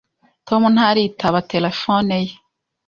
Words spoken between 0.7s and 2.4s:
ntaritaba telefone ye.